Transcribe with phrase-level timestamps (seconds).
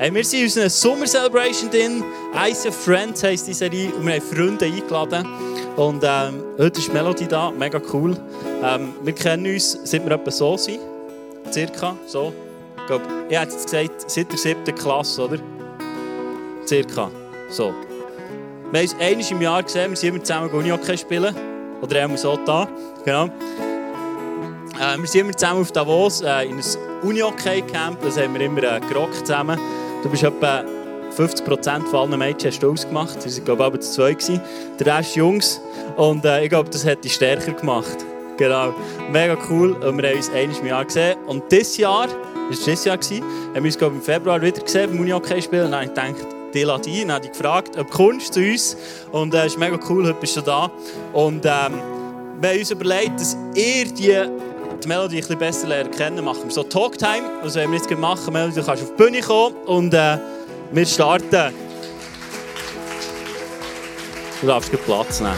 [0.00, 2.04] Hey, wir sind in unserer Summer Celebration drin.
[2.32, 3.92] ICF Friends heisst die Serie.
[3.92, 5.26] Und wir haben Freunde eingeladen.
[5.74, 8.16] Und ähm, heute ist Melody da, mega cool.
[8.62, 10.78] Ähm, wir kennen uns, seit wir etwa so sind.
[11.50, 12.32] Circa, so.
[12.76, 15.38] Ich glaube, ich hätte jetzt gesagt, seit der siebten Klasse, oder?
[16.64, 17.10] Circa,
[17.50, 17.74] so.
[18.70, 21.34] Wir haben uns einmal im Jahr gesehen, wir sind immer zusammen Unihockey spielen.
[21.82, 22.68] Oder einmal so da,
[23.04, 23.24] genau.
[24.80, 26.62] Äh, wir sind immer zusammen auf Davos äh, in einem
[27.02, 28.00] Unihockey-Camp.
[28.00, 29.58] Das haben wir immer äh, gerockt zusammen.
[30.02, 30.62] Du bist etwa
[31.16, 33.16] 50% von allen Mädchen hast du ausgemacht.
[33.24, 34.12] Wir waren, glaube ich, aber zwei.
[34.12, 34.40] Gewesen.
[34.78, 35.60] Der Rest Jungs.
[35.96, 37.96] Und äh, ich glaube, das hat dich stärker gemacht.
[38.36, 38.72] Genau.
[39.10, 39.72] Mega cool.
[39.72, 41.18] Und wir haben uns einmal im Jahr gesehen.
[41.26, 44.62] Und dieses Jahr, das war dieses Jahr, haben wir uns, glaube ich, im Februar wieder
[44.62, 45.64] gesehen beim Unihockey spielen.
[45.64, 47.00] Und dann habe ich gedacht, die lade ein.
[47.00, 48.76] Dann habe ich gefragt, ob kommst zu uns.
[49.10, 50.70] Und es äh, ist mega cool, heute bist du da.
[51.12, 51.74] Und ähm,
[52.40, 54.14] wir haben uns überlegt, dass ihr die
[54.82, 57.40] die Melody ein bisschen besser lernen kennen, machen wir so Talktime.
[57.42, 60.18] Also wenn wir jetzt machen, Melody, du kannst auf die Bühne kommen und äh,
[60.72, 61.54] wir starten.
[64.40, 65.34] Du darfst Platz nehmen.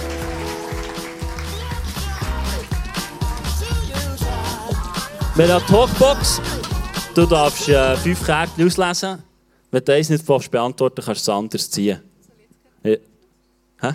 [5.36, 6.40] Wir haben eine Talkbox.
[7.14, 9.22] Du darfst äh, fünf Kärtchen auslesen.
[9.70, 12.00] Wenn du eins nicht beantworten kannst du es anders ziehen.
[12.82, 12.96] Ja.
[13.80, 13.94] Hä?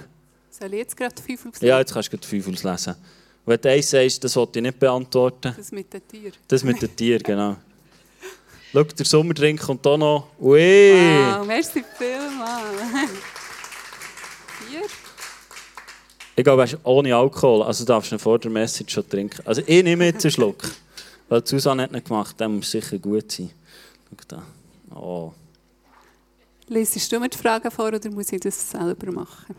[0.49, 1.67] Soll ich jetzt gerade fünf auslesen?
[1.67, 2.95] Ja, jetzt kannst du fünf auslesen.
[3.45, 5.53] Wenn du eins sagst, das wollte ich nicht beantworten.
[5.55, 6.33] Das mit den Tieren.
[6.47, 7.57] Das mit den Tieren, genau.
[8.73, 10.27] Schau, der Sommerdrink kommt hier noch.
[10.39, 10.59] Ui!
[10.59, 12.81] Wow, merci vielmals.
[14.69, 14.81] Vier?
[16.35, 19.41] Ich glaube, er ist ohne Alkohol, also darfst du vor der Message schon trinken.
[19.45, 20.63] Also ich nehme jetzt einen Schluck.
[21.29, 23.51] Weil Susanne hat nicht gemacht, der muss sicher gut sein.
[24.09, 24.43] Schau da.
[24.93, 25.31] Oh.
[26.67, 29.55] Liesest du mir die Fragen vor oder muss ich das selber machen?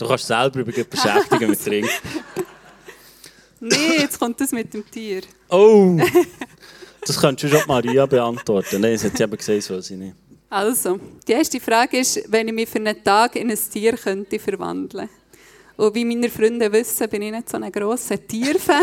[0.00, 1.90] Du kannst selber beschäftigen mit Trinken.
[3.60, 5.22] Nein, jetzt kommt das mit dem Tier.
[5.48, 5.96] Oh!
[7.06, 8.78] Das könntest du schon Maria beantworten.
[8.78, 10.14] Nein, das hat sie eben gesagt, soll sie nicht.
[10.50, 14.38] Also, die erste Frage ist, wenn ich mich für einen Tag in ein Tier könnte
[14.38, 15.08] verwandeln
[15.78, 18.82] Und wie meine Freunde wissen, bin ich nicht so ein grosser Tierfan.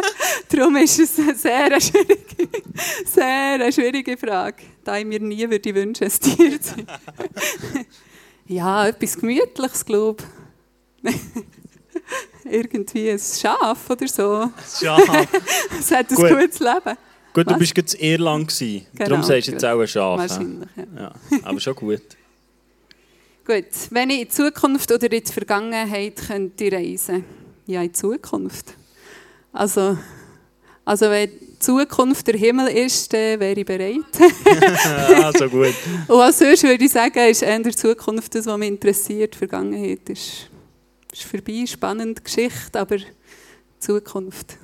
[0.48, 2.48] Darum ist es eine sehr schwierige,
[3.04, 6.86] sehr schwierige Frage, da ich mir nie würde wünschen, ein Tier zu sein.
[8.46, 10.35] ja, etwas Gemütliches, glaube ich.
[12.44, 14.50] Irgendwie ein Schaf oder so.
[14.80, 15.00] Schaf.
[15.78, 16.28] Es hat ein Gut.
[16.30, 16.96] gutes Leben.
[17.34, 18.54] Gut, du bist jetzt in Irland.
[18.58, 20.18] Genau, Darum sagst du jetzt auch ein Schaf.
[20.18, 21.02] Wahrscheinlich, ja.
[21.02, 21.38] ja.
[21.42, 22.00] Aber schon gut.
[23.46, 27.24] gut, wenn ich in Zukunft oder in die Vergangenheit könnte reisen
[27.66, 28.74] Ja, in Zukunft.
[29.52, 29.98] Also,
[30.84, 34.00] also wenn die Zukunft der Himmel ist, dann wäre ich bereit.
[35.10, 35.74] ja, so gut.
[36.08, 39.34] Und auch sonst würde ich sagen, ist eher die Zukunft das, was mich interessiert.
[39.34, 40.48] Die Vergangenheit ist
[41.18, 42.98] ist vorbei, spannende Geschichte, aber
[43.78, 44.56] Zukunft.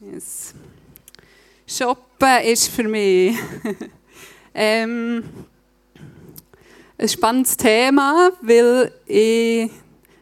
[0.00, 0.54] Yes.
[1.66, 3.36] Shoppen ist für mich
[4.54, 5.24] ähm,
[6.98, 9.70] ein spannendes Thema, weil ich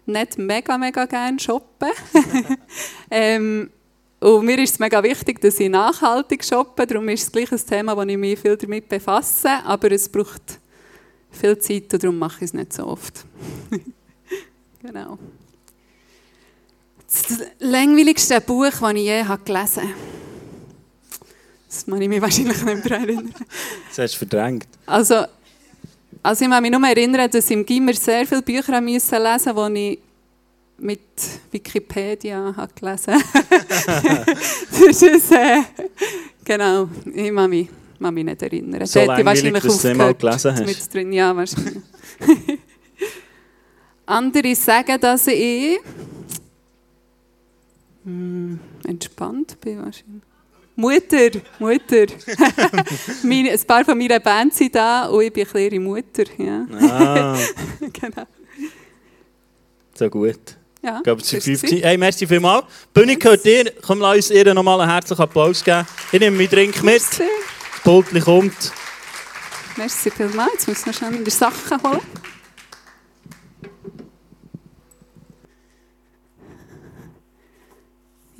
[0.06, 1.90] nicht mega, mega gerne shoppe.
[3.10, 3.70] ähm,
[4.20, 6.86] und mir ist es mega wichtig, dass ich nachhaltig shoppe.
[6.86, 9.50] Darum ist es gleich ein Thema, wo ich mich viel damit befasse.
[9.64, 10.60] Aber es braucht
[11.30, 13.24] viel Zeit und darum mache ich es nicht so oft.
[14.82, 15.18] Genau.
[17.06, 19.94] Das langweiligste Buch, das ich je gelesen habe.
[21.68, 23.34] Das kann ich mich wahrscheinlich nicht mehr erinnern.
[23.88, 24.66] Das hast du verdrängt.
[24.86, 25.24] Also,
[26.22, 29.70] also ich kann mich nur erinnern, dass ich im Gimmer sehr viele Bücher lesen musste,
[29.72, 29.98] die ich
[30.78, 31.00] mit
[31.50, 34.26] Wikipedia habe gelesen habe.
[34.70, 35.62] das ist, äh,
[36.44, 37.68] genau, ich kann mich,
[38.00, 38.86] kann mich nicht erinnern.
[38.86, 40.66] So langweilig, dass du es mal gelesen hast.
[40.66, 41.82] Mit drin, ja, wahrscheinlich.
[44.12, 45.78] Andere sagen, dass ich
[48.04, 50.22] hm, entspannt bin wahrscheinlich.
[50.74, 52.06] Mutter, Mutter.
[53.22, 56.24] Meine, ein paar von meiner Band sind da und ich bin ihre Mutter.
[56.38, 56.66] Ja.
[56.80, 57.38] Ah.
[57.92, 58.26] genau.
[59.94, 60.40] So gut.
[60.82, 61.84] Ja, ich glaube, es sind 50.
[61.84, 62.64] Hey, merci vielmals.
[62.92, 63.72] Bühne gehört dir.
[63.82, 65.86] Komm, lass uns ihr nochmal einen herzlichen Applaus geben.
[66.10, 67.02] Ich nehme meinen Drink mit.
[67.02, 67.20] Das
[67.84, 68.72] Pultli kommt.
[69.76, 70.52] Merci vielmals.
[70.52, 72.00] Jetzt muss ich noch schnell meine Sachen holen.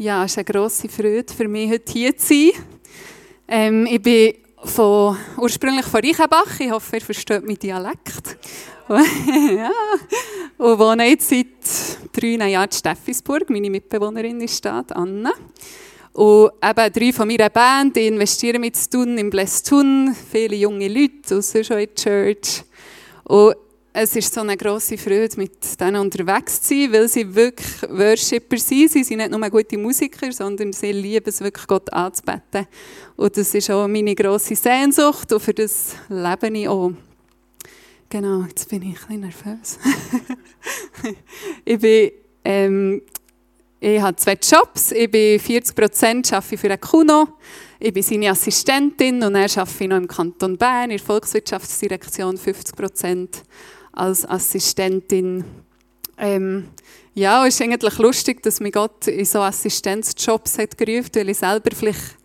[0.03, 2.51] Ja, es ist eine grosse Freude für mich, heute hier zu sein.
[3.47, 4.35] Ähm, ich bin
[4.65, 6.59] von, ursprünglich von Reichenbach.
[6.59, 8.37] Ich hoffe, ihr versteht meinen Dialekt.
[8.89, 9.71] ja.
[10.59, 11.47] Und wohne jetzt seit
[12.13, 13.49] drei Jahren in Steffisburg.
[13.49, 15.31] Meine Mitbewohnerin ist da, Anna.
[16.15, 20.17] Und eben drei von meiner Band die investieren mit Tun im Bless Tun.
[20.33, 22.65] Viele junge Leute aus schon in der Church.
[23.23, 23.55] Und
[23.95, 28.57] es ist so eine grosse Freude, mit denen unterwegs zu sein, weil sie wirklich Worshipper
[28.57, 28.91] sind.
[28.91, 32.67] Sie sind nicht nur gute Musiker, sondern sie lieben es wirklich, Gott anzubeten.
[33.17, 36.93] Und das ist auch meine grosse Sehnsucht und für das lebe ich auch.
[38.09, 39.79] Genau, jetzt bin ich ein bisschen nervös.
[41.65, 42.11] ich bin,
[42.45, 43.03] ähm,
[43.81, 44.93] ich habe zwei Jobs.
[44.93, 47.29] Ich bin 40 Prozent für einen Kuno.
[47.79, 52.77] Ich bin seine Assistentin und er arbeite noch im Kanton Bern in der Volkswirtschaftsdirektion 50
[52.77, 53.43] Prozent
[53.93, 55.45] als Assistentin.
[56.19, 56.69] Ähm,
[57.15, 61.39] ja, es ist eigentlich lustig, dass mich Gott in so Assistenzjobs hat gerufen, weil ich
[61.39, 62.17] selber vielleicht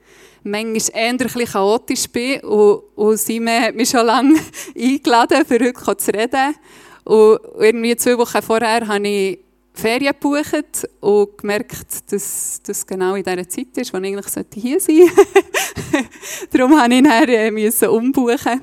[0.43, 4.39] manchmal eher ein chaotisch bin und, und Simon hat mich schon lange
[4.75, 6.55] eingeladen, für heute zu reden.
[7.03, 9.39] Und irgendwie zwei Wochen vorher habe ich
[9.73, 14.79] Ferien gebucht und gemerkt, dass das genau in dieser Zeit ist, wo ich eigentlich hier
[14.79, 16.09] sein sollte.
[16.57, 18.61] Darum musste ich dann äh, umbuchen.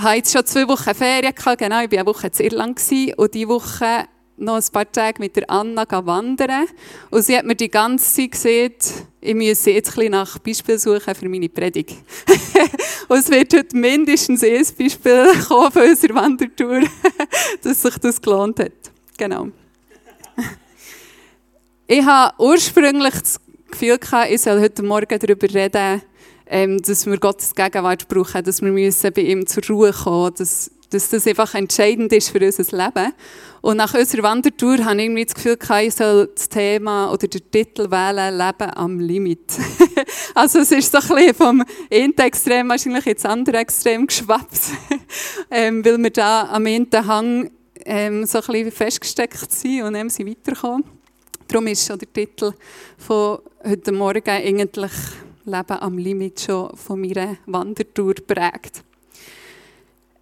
[0.00, 2.80] Hatte jetzt schon zwei Wochen Ferien, gehabt, genau, ich war eine Woche in Irland
[3.16, 4.06] und diese Woche
[4.36, 6.66] noch ein paar Tage mit der Anna wandern.
[7.10, 10.78] Und sie hat mir die ganze Zeit gesagt, ich müsse jetzt ein bisschen nach Beispiel
[10.78, 11.96] suchen für meine Predigt.
[13.08, 16.82] und es wird heute mindestens ein Beispiel kommen von unserer Wandertour,
[17.62, 18.72] dass sich das gelohnt hat.
[19.16, 19.48] Genau.
[21.88, 26.02] ich habe ursprünglich das Gefühl gehabt, ich soll heute Morgen darüber reden,
[26.48, 30.70] ähm, dass wir Gottes Gegenwart brauchen, dass wir müssen bei ihm zur Ruhe kommen dass,
[30.90, 33.12] dass das einfach entscheidend ist für unser Leben.
[33.60, 37.50] Und nach unserer Wandertour habe ich irgendwie das Gefühl, ich soll das Thema oder den
[37.50, 39.52] Titel wählen, Leben am Limit.
[40.34, 44.60] also es ist so ein bisschen vom einen Extrem wahrscheinlich ins andere Extrem geschwappt,
[45.50, 47.50] ähm, weil wir da am einen Hang
[47.84, 50.84] ähm, so ein bisschen festgesteckt sind und dann sind weiterkommen.
[51.48, 52.52] Darum ist schon der Titel
[52.96, 54.92] von heute Morgen eigentlich
[55.48, 58.84] Leben am Limit schon von meiner Wandertour prägt.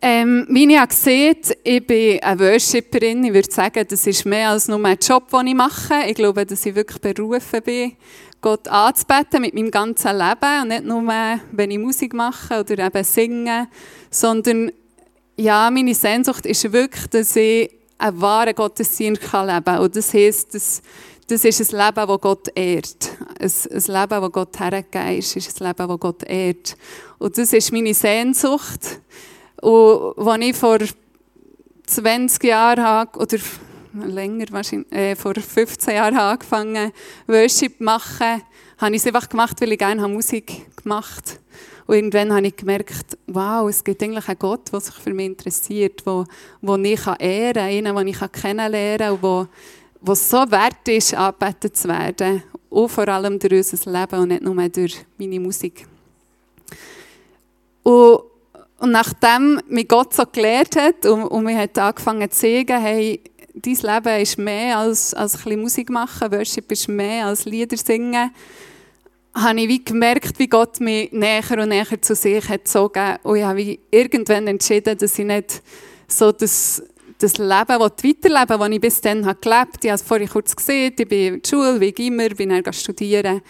[0.01, 3.25] Ähm, wie ich gesehen ich bin eine Worshipperin.
[3.25, 5.95] Ich würde sagen, das ist mehr als nur ein Job, den ich mache.
[6.07, 7.97] Ich glaube, dass ich wirklich berufen bin,
[8.41, 10.63] Gott anzubeten mit meinem ganzen Leben.
[10.63, 11.03] Und nicht nur,
[11.51, 13.69] wenn ich Musik mache oder eben singe,
[14.11, 14.71] sondern
[15.37, 19.79] ja, meine Sehnsucht ist wirklich, dass ich einen wahren Gottesdienst leben kann.
[19.81, 20.83] Und das heisst, dass
[21.29, 23.11] das ist ein Leben, das Gott ehrt.
[23.41, 26.77] Ein, Leben, das Gott hergegeben ist, ist ein Leben, das Gott ehrt.
[27.19, 29.01] Und das ist meine Sehnsucht.
[29.61, 30.79] Und als ich vor
[31.87, 33.39] 20 Jahren habe, oder
[34.05, 36.93] länger wahrscheinlich, äh, vor 15 Jahren habe angefangen
[37.27, 38.43] Worship zu machen,
[38.79, 41.41] habe ich es einfach gemacht, weil ich gerne Musik gemacht habe.
[41.87, 45.27] Und irgendwann habe ich gemerkt, wow, es gibt eigentlich einen Gott, der sich für mich
[45.27, 46.25] interessiert, wo,
[46.61, 49.47] wo ich ehren kann, einen, den ich kennenlernen kann und wo,
[50.07, 52.43] was so wert ist, angebetet zu werden.
[52.69, 55.87] Und vor allem durch unser Leben und nicht nur durch meine Musik.
[57.83, 58.21] Und,
[58.79, 63.21] und nachdem mich Gott so gelehrt hat und, und mir hat angefangen zu sagen, hey,
[63.55, 67.77] dein Leben ist mehr als, als ein bisschen Musik machen, Worship ist mehr als Lieder
[67.77, 68.31] singen,
[69.35, 73.17] habe ich wie gemerkt, wie Gott mich näher und näher zu sich hat gezogen.
[73.23, 75.63] Und ich habe irgendwann entschieden, dass ich nicht
[76.09, 76.83] so das
[77.19, 79.79] das Leben weiterleben das ich bis dann habe gelebt habe.
[79.83, 82.73] Ich habe es vorhin kurz gesehen, ich bin in der Schule, wie immer, bin dann
[82.73, 83.41] studieren.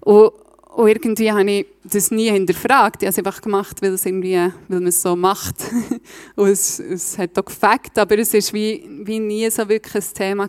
[0.00, 0.32] Und,
[0.74, 3.02] und irgendwie habe ich das nie hinterfragt.
[3.02, 5.56] Ich habe es einfach gemacht, weil, es irgendwie, weil man es so macht.
[6.36, 10.14] und es, es hat auch gefällt, aber es war wie, wie nie so wirklich ein
[10.14, 10.48] Thema.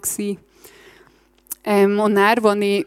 [1.64, 2.86] Ähm, und dann, als ich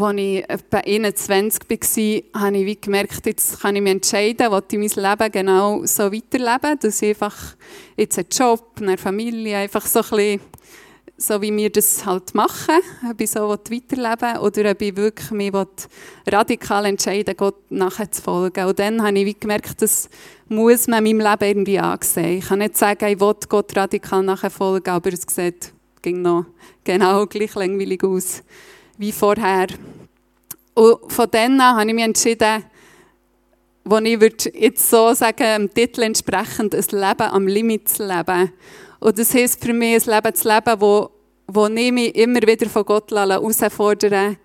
[0.00, 4.78] als ich etwa 21 war, habe ich gemerkt, jetzt kann ich mich entscheiden, ob ich
[4.78, 7.56] mein Leben genau so weiterleben dass ich einfach
[7.96, 10.40] jetzt einen Job, eine Familie, einfach so ein bisschen,
[11.16, 15.52] so wie wir das halt machen, ob ich so weiterleben oder ob ich wirklich mich
[16.26, 18.66] radikal entscheiden Gott nachher zu folgen.
[18.66, 20.08] Und dann habe ich gemerkt, das
[20.48, 22.38] muss man meinem Leben irgendwie ansehen.
[22.38, 25.72] Ich kann nicht sagen, ich will Gott radikal nachher folgen, aber es sieht
[26.02, 26.44] ging noch
[26.84, 28.42] genau gleich langweilig aus
[28.98, 29.66] wie vorher.
[30.74, 32.64] Und von dann an habe ich mich entschieden,
[33.84, 34.18] wo ich
[34.54, 38.52] jetzt so sagen, dem Titel entsprechend, ein Leben am Limit zu leben.
[39.00, 41.10] Und das heisst für mich, ein Leben zu leben, wo,
[41.46, 44.36] wo ich mich immer wieder von Gott herausfordere,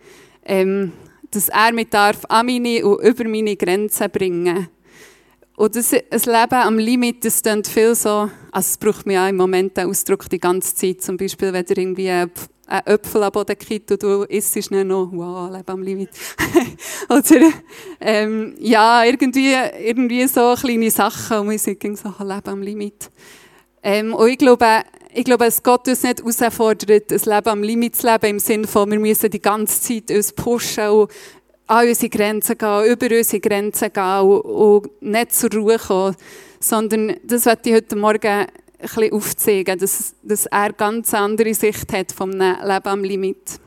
[0.45, 0.91] ähm,
[1.31, 4.67] dass er mich darf an meine und über meine Grenzen bringen
[5.59, 9.27] Und das, ein Leben am Limit, das klingt viel so, also es braucht mir auch
[9.27, 11.01] im Moment den Ausdruck die ganze Zeit.
[11.01, 12.31] Zum Beispiel, wenn ihr irgendwie einen
[12.85, 16.11] Äpfel am Boden gekippt und du isst nicht noch, wow, lebe am Limit.
[17.09, 17.51] Oder,
[17.99, 19.53] ähm, ja, irgendwie,
[19.85, 23.11] irgendwie so kleine Sachen, und wir sagen so, lebe am Limit.
[23.83, 27.97] Ähm, und ich glaube, ich glaube, dass Gott uns nicht herausfordert, ein Leben am Limit
[27.97, 31.11] zu leben, im Sinne von, wir müssen die ganze Zeit uns pushen und
[31.69, 36.15] an unsere Grenzen gehen, über unsere Grenzen gehen und, nicht zur Ruhe kommen.
[36.59, 38.47] Sondern das werde ich heute Morgen ein
[38.81, 43.59] bisschen aufzeigen, dass, dass er eine ganz andere Sicht hat vom Leben am Limit.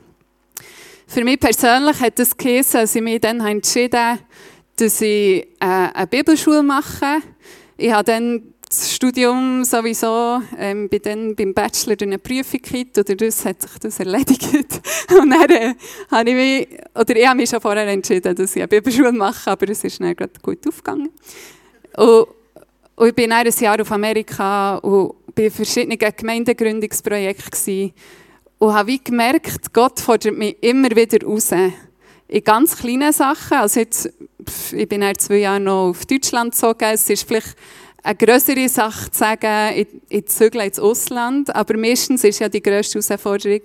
[1.07, 4.19] Für mich persönlich hat das geheißen, als ich mich dann entschieden
[4.75, 7.19] dass ich äh, eine Bibelschule mache.
[7.77, 13.15] Ich habe dann das Studium sowieso, ähm, bin dann beim Bachelor eine Prüfung gehabt, oder
[13.15, 14.43] das hat sich das erledigt.
[15.09, 15.75] Und dann äh,
[16.09, 19.51] habe ich mich, oder ich habe mich schon vorher entschieden, dass ich eine Bibelschule mache,
[19.51, 21.09] aber es ist dann gerade gut aufgegangen.
[21.97, 22.27] Und,
[22.95, 27.93] und ich bin dann ein Jahr auf Amerika und bei verschiedenen Gemeindegründungsprojekten
[28.59, 31.51] und habe wie gemerkt, Gott fordert mich immer wieder raus.
[31.51, 33.57] In ganz kleinen Sachen.
[33.57, 34.09] Also jetzt,
[34.71, 36.85] ich bin seit zwei Jahren noch auf Deutschland gezogen.
[36.93, 37.55] Es ist vielleicht
[38.03, 41.55] eine größere Sache zu sagen, ich, ich zügle ins Ausland.
[41.55, 43.61] Aber meistens ist ja die grösste Herausforderung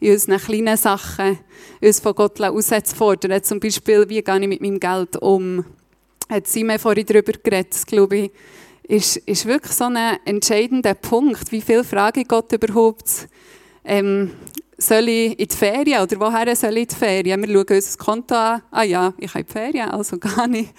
[0.00, 1.38] in unseren kleinen Sachen,
[1.80, 3.42] uns von Gott herauszufordern.
[3.42, 5.64] Zum Beispiel, wie gehe ich mit meinem Geld um?
[6.28, 8.30] Hat Simon vorhin darüber geredet, glaube ich,
[8.84, 11.52] ist, ist wirklich so ein entscheidender Punkt.
[11.52, 13.28] Wie viel frage ich Gott überhaupt?
[13.84, 14.30] Ähm,
[14.78, 17.42] soll ich in die Ferien oder woher soll ich in die Ferien?
[17.42, 18.62] Wir schauen uns das Konto an.
[18.70, 20.70] Ah ja, ich habe die Ferien, also gar nicht.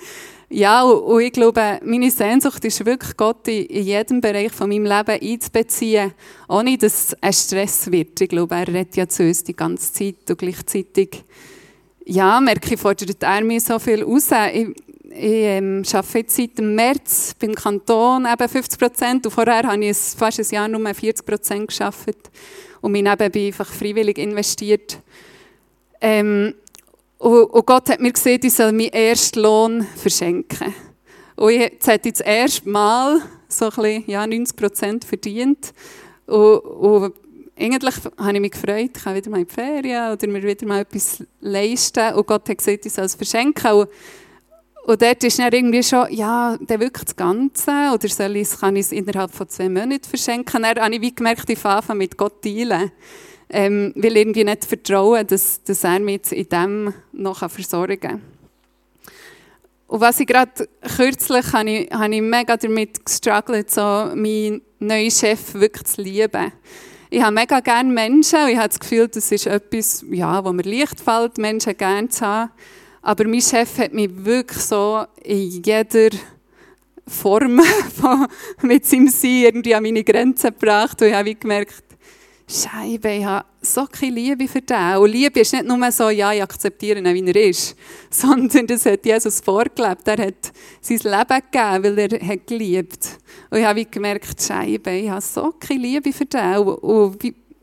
[0.56, 5.20] Ja, und ich glaube, meine Sehnsucht ist wirklich, Gott in jedem Bereich von meinem Leben
[5.20, 6.14] einzubeziehen,
[6.48, 8.22] ohne dass es Stress wird.
[8.22, 11.24] Ich glaube, er redet ja zu uns die ganze Zeit und gleichzeitig,
[12.06, 14.30] ja, merke ich, fordert er mir so viel raus.
[14.54, 14.68] Ich,
[15.10, 19.84] ich ähm, arbeite jetzt seit dem März beim Kanton eben 50 Prozent und vorher habe
[19.84, 22.30] ich fast ein Jahr nur 40 Prozent gearbeitet
[22.80, 25.00] und mich nebenbei einfach freiwillig investiert.
[26.00, 26.54] Ähm,
[27.24, 30.74] und, Gott hat mir gesagt, ich soll meinen ersten Lohn verschenken.
[31.36, 35.74] Und jetzt hätte ich das erste Mal so ein bisschen, ja, 90 Prozent verdient.
[36.26, 37.14] Und, und
[37.58, 40.68] eigentlich habe ich mich gefreut, ich kann wieder mal in die Ferien oder mir wieder
[40.68, 42.14] mal etwas leisten.
[42.14, 43.72] Und Gott hat gesagt, ich soll es verschenken.
[43.72, 43.90] Und,
[44.86, 48.76] und dort ist dann irgendwie schon, ja, der wirklich das Ganze, oder soll ich, kann
[48.76, 50.64] ich es innerhalb von zwei Monaten verschenken?
[50.64, 52.92] Dann habe ich wie gemerkt, ich fange mit Gott teilen
[53.54, 58.22] ähm, will irgendwie nicht vertrauen, dass, dass er mich in dem noch versorgen kann.
[59.88, 65.12] Und was ich gerade kürzlich habe ich, habe ich mega damit gestruggelt, so meinen neuen
[65.12, 66.52] Chef wirklich zu lieben.
[67.12, 70.52] Ich habe mega gerne Menschen und ich habe das Gefühl, das ist etwas, ja, wo
[70.52, 72.52] mir leicht fällt, Menschen gerne zu haben.
[73.04, 76.10] Aber mein Chef hat mich wirklich so in jeder
[77.08, 77.60] Form
[78.02, 78.26] von,
[78.64, 81.84] mit seinem Sein irgendwie an meine Grenzen gebracht und ich habe gemerkt,
[82.48, 84.98] Scheibe, ich habe so keine Liebe für den.
[84.98, 87.76] Und Liebe ist nicht nur so, ja, ich akzeptiere ihn, wie er ist,
[88.10, 90.08] sondern das hat Jesus vorgelebt.
[90.08, 93.20] Er hat sein Leben gegeben, weil er hat geliebt.
[93.50, 96.58] Und ich habe gemerkt, Scheibe, ich habe so keine Liebe für den.
[96.58, 97.18] Und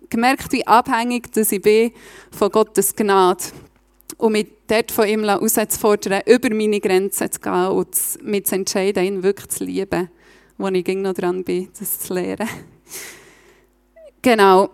[0.08, 1.92] gemerkt, wie abhängig dass ich bin
[2.30, 3.44] von Gottes Gnade.
[4.16, 9.04] Und mich dort von ihm herauszufordern, über meine Grenzen zu gehen und mich zu entscheiden,
[9.04, 10.10] ihn wirklich zu lieben,
[10.58, 12.48] wo ich noch dran bin, das zu lernen.
[14.22, 14.68] Genau.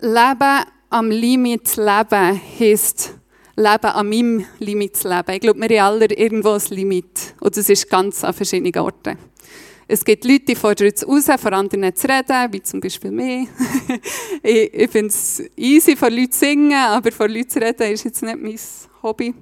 [0.00, 3.14] Leben am Limit leben heisst,
[3.56, 5.32] Leben an meinem Limit zu leben.
[5.32, 7.34] Ich glaube, wir haben alle irgendwo ein Limit.
[7.40, 9.18] Und das ist ganz an verschiedenen Orten.
[9.86, 13.48] Es gibt Leute, die fordern es raus, vor anderen zu reden, wie zum Beispiel mich.
[14.42, 18.04] ich ich finde es easy, vor Leuten zu singen, aber vor Leuten zu reden ist
[18.04, 18.58] jetzt nicht mein
[19.02, 19.34] Hobby.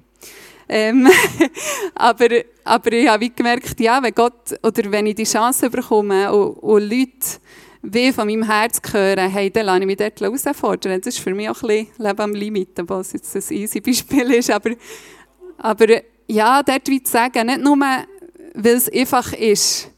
[0.69, 1.09] Ähm,
[1.95, 2.29] aber,
[2.65, 6.91] aber ich habe gemerkt, ja, wenn Gott, oder wenn ich die Chance bekomme und, und
[6.91, 7.39] Leute
[7.83, 11.01] wie von meinem Herz hören, hey, dann lasse ich mich dort herausfordern.
[11.01, 14.31] Das ist für mich auch ein bisschen Leben am Limit, was jetzt ein easy Beispiel
[14.33, 14.51] ist.
[14.51, 14.71] Aber,
[15.59, 15.87] aber
[16.29, 19.91] ja, dort wie zu sagen, nicht nur, weil es einfach ist,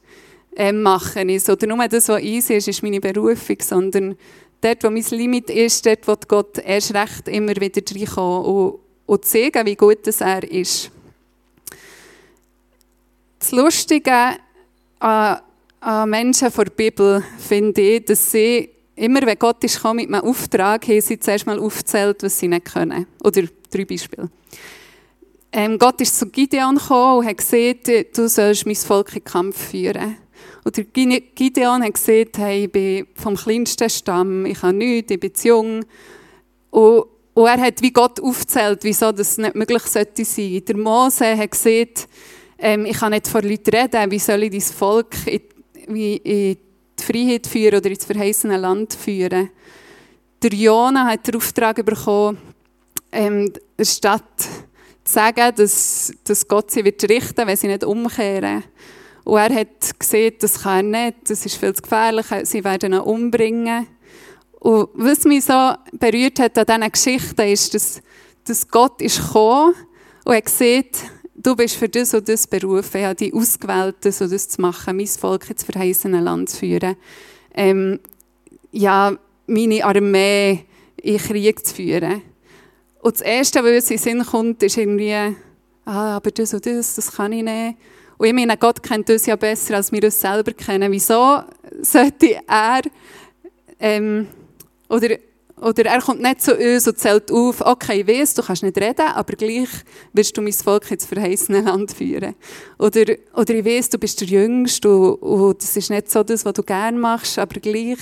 [0.57, 4.17] äh, machen ist, oder nur das, was easy ist, ist meine Berufung, sondern
[4.61, 9.25] dort, wo mein Limit ist, dort wo Gott erst recht immer wieder reinkommt und, und
[9.27, 10.91] zeigen, wie gut das er ist.
[13.39, 14.37] Das Lustige
[15.01, 15.39] an
[16.07, 20.87] Menschen vor der Bibel finde ich, dass sie immer, wenn Gott ist mit einem Auftrag,
[20.89, 23.07] haben sie zuerst mal aufgezählt, was sie nicht können.
[23.23, 24.31] Oder drei Beispiele.
[25.53, 29.71] Ähm, Gott ist zu Gideon gekommen und hat gesagt, du sollst mein Volk in Kampf
[29.71, 30.17] führen.
[30.65, 35.35] Und Gideon hat gesagt, hey, ich bin vom kleinsten Stamm, ich habe nichts, ich bin
[35.35, 35.85] zu jung.
[36.71, 40.65] Und, und er hat wie Gott aufgezählt, wieso das nicht möglich sollte sein.
[40.67, 42.09] Der Mose hat gesagt,
[42.59, 45.43] ähm, ich kann nicht vor Leuten reden, wie soll ich dein Volk in
[45.89, 46.59] wie in
[46.99, 49.51] die Freiheit führen oder ins verheißene Land führen.
[50.43, 52.39] Der Jona hat den Auftrag bekommen,
[53.13, 54.41] ähm, der Stadt
[55.05, 58.65] zu sagen, dass, dass Gott sie wird richten wenn sie nicht umkehren.
[59.25, 62.93] Und er hat gesehen, das kann er nicht, das ist viel zu gefährlich, sie werden
[62.93, 63.87] ihn umbringen.
[64.61, 68.03] Und was mich so berührt hat an diesen Geschichten ist, dass,
[68.45, 69.75] dass Gott ist gekommen
[70.25, 70.87] und hat gesehen,
[71.45, 72.97] du bist für das und das berufen.
[72.99, 76.59] Ich habe dich ausgewählt, das und das zu machen, mein Volk ins verheißene Land zu
[76.59, 76.97] führen.
[77.55, 78.01] ähm,
[78.73, 80.65] ja, meine Armee
[80.97, 82.23] in Krieg zu führen.
[83.01, 85.15] Und das Erste, was uns in den Sinn kommt, ist irgendwie,
[85.85, 87.77] ah, aber das und das, das kann ich nicht.
[88.17, 90.91] Und ich meine, Gott kennt uns ja besser, als wir uns selber kennen.
[90.91, 91.43] Wieso
[91.83, 92.83] sollte er,
[93.79, 94.27] ähm,
[94.89, 95.19] oder,
[95.61, 98.77] oder er kommt nicht zu uns und zählt auf, okay, ich weiss, du kannst nicht
[98.77, 99.69] reden, aber gleich
[100.13, 102.35] wirst du mein Volk ins verheißene Land führen.
[102.79, 106.45] Oder, oder ich weiss, du bist der Jüngste und, und das ist nicht so das,
[106.45, 107.99] was du gerne machst, aber gleich,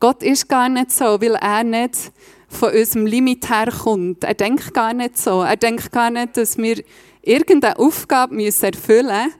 [0.00, 2.12] Gott ist gar nicht so, weil er nicht
[2.48, 4.24] von unserem Limit herkommt.
[4.24, 5.42] Er denkt gar nicht so.
[5.42, 6.82] Er denkt gar nicht, dass wir
[7.22, 9.34] irgendeine Aufgabe müssen erfüllen müssen,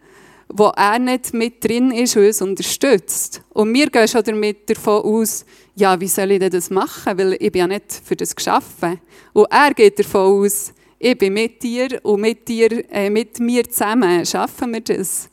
[0.48, 3.42] wo er nicht mit drin ist und uns unterstützt.
[3.50, 7.18] Und wir gehen schon damit davon aus, ja, wie soll ich denn das machen?
[7.18, 9.00] Weil ich bin ja nicht für das geschaffen.
[9.32, 13.64] Und er geht davon aus, ich bin mit dir und mit dir, äh, mit mir
[13.64, 15.30] zusammen schaffen wir das.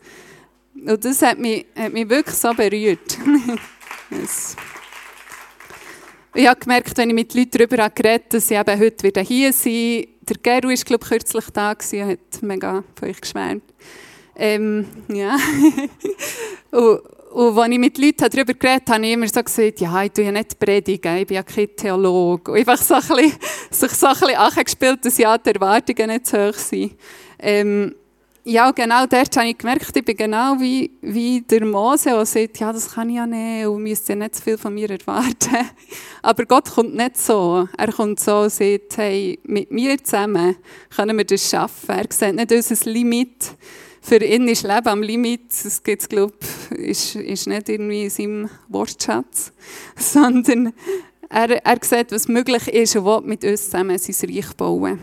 [0.73, 3.17] Und das hat mich, hat mich wirklich so berührt.
[4.11, 4.55] yes.
[6.33, 9.21] Ich habe gemerkt, wenn ich mit Leuten darüber geredet habe, dass ich eben heute wieder
[9.21, 13.63] hier sein Der Geru war, glaube ich, kürzlich da und hat mega von euch geschwärmt.
[14.35, 15.35] Ähm, ja.
[16.71, 17.01] und,
[17.37, 20.11] und als ich mit Leuten darüber geredet habe, habe ich immer so gesagt, ja, ich
[20.11, 22.51] tue ja nicht predigen, ich bin ja kein Theologe.
[22.51, 23.33] Und einfach so ein bisschen,
[23.69, 26.95] sich so ein bisschen angespielt, dass ja die Erwartungen nicht so hoch sind.
[27.37, 27.93] Ähm,
[28.43, 32.57] ja, genau dort habe ich gemerkt, ich bin genau wie, wie der Mose, der sagt,
[32.59, 35.69] ja, das kann ich ja nicht und müsste ja nicht zu viel von mir erwarten.
[36.23, 37.69] Aber Gott kommt nicht so.
[37.77, 40.55] Er kommt so und sagt, hey, mit mir zusammen
[40.95, 41.99] können wir das schaffen.
[41.99, 43.51] Er sieht nicht unser Limit.
[44.07, 46.33] Für ihn ist Leben am Limit, das gibt's, glaube
[46.69, 49.51] ist, ist nicht irgendwie in seinem Wortschatz,
[49.97, 50.71] sondern
[51.27, 55.01] er, er sieht, was möglich ist und will mit uns zusammen sein Reich bauen.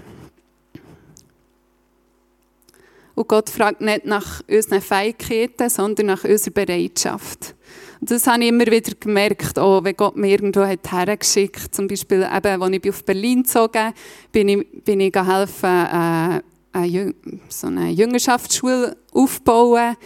[3.15, 7.55] Und Gott fragt nicht nach unseren Fähigkeiten, sondern nach unserer Bereitschaft.
[8.01, 11.89] Und das habe ich immer wieder gemerkt, auch wenn Gott mir irgendwo hat hergeschickt Zum
[11.89, 13.93] Beispiel, eben, als ich auf Berlin gezogen
[14.33, 16.41] bin, ich, bin ich helfen, äh,
[16.75, 17.15] eine,
[17.49, 19.97] so eine Jüngerschaftsschule aufbauen.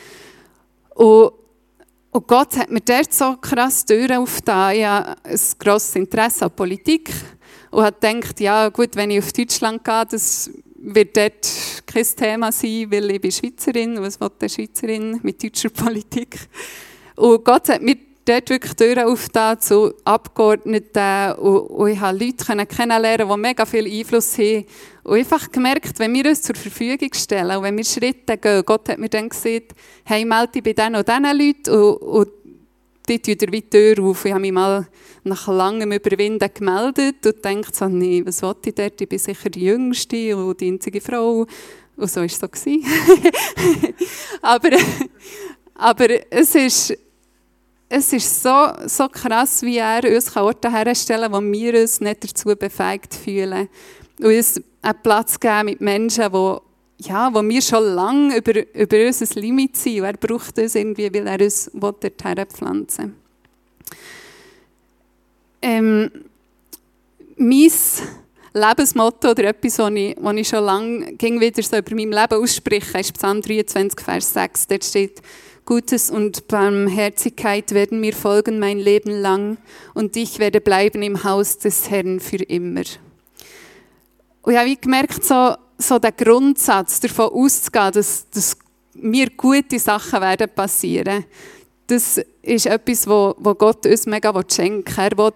[0.94, 1.32] Und,
[2.10, 4.76] und Gott hat mir dort so krass Türen aufgetan.
[4.76, 7.10] Ich habe ein grosses Interesse an Politik
[7.70, 11.48] und habe gedacht, ja gut, wenn ich auf Deutschland gehe, das wird dort
[11.86, 14.00] kein Thema sein, weil ich bin Schweizerin.
[14.00, 16.38] Was will eine Schweizerin mit deutscher Politik?
[17.16, 17.96] Und Gott hat mir
[18.28, 23.86] dort wirklich Türen aufgetan zu Abgeordneten und, und ich habe Leute kennenlernen, die mega viel
[23.86, 24.66] Einfluss haben.
[25.04, 28.88] Und einfach gemerkt, wenn wir uns zur Verfügung stellen und wenn wir Schritte gehen, Gott
[28.90, 32.28] hat mir dann gesagt, hey, melde dich bei diesen und diesen Leuten und, und
[33.08, 34.24] die tun dir Tür auf.
[34.26, 34.86] Ich habe mich mal
[35.24, 39.00] nach langem Überwinden gemeldet und dachte so, nee, was will ich dort?
[39.00, 41.46] Ich bin sicher die Jüngste und die einzige Frau.
[41.96, 42.46] Und so war es so.
[44.42, 44.70] aber,
[45.74, 46.98] aber es ist,
[47.88, 52.24] es ist so, so krass, wie er uns Orte herstellen kann, wo wir uns nicht
[52.24, 53.68] dazu befähigt fühlen.
[54.18, 56.56] Und uns einen Platz geben mit Menschen, die
[57.00, 60.00] ja, wo wir schon lange über, über unser Limit sind.
[60.00, 63.14] Und er braucht uns irgendwie, weil er uns dorthin pflanzen.
[65.62, 66.10] Ähm,
[67.36, 67.70] mein
[68.52, 72.98] Lebensmotto oder etwas, das ich, ich schon lange ging wieder so über mein Leben ausspreche,
[72.98, 74.66] ist Psalm 23, Vers 6.
[74.66, 75.22] Dort steht,
[75.68, 79.58] Gutes und Barmherzigkeit werden mir folgen mein Leben lang
[79.92, 82.84] und ich werde bleiben im Haus des Herrn für immer.
[84.40, 88.56] Und ich habe gemerkt, so, so der Grundsatz, davon auszugehen, dass, dass
[88.94, 91.26] mir gute Sachen werden passieren,
[91.86, 95.08] das ist etwas, wo, wo Gott uns mega schenken will.
[95.10, 95.32] Er will,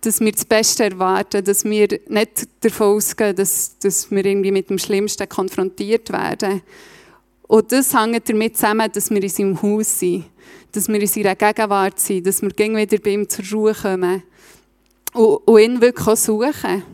[0.00, 4.68] dass wir das Beste erwarten, dass wir nicht davon ausgehen, dass, dass wir irgendwie mit
[4.68, 6.60] dem Schlimmsten konfrontiert werden.
[7.50, 10.26] Und das hängt damit zusammen, dass wir in seinem Haus sind,
[10.70, 14.22] dass wir in seiner Gegenwart sind, dass wir wieder bei ihm zur Ruhe kommen
[15.14, 16.84] und, und ihn wirklich suchen.